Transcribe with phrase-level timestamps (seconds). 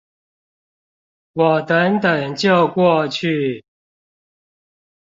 [1.33, 3.63] 我等等就過去